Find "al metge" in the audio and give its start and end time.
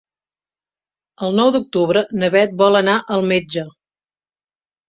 3.17-3.67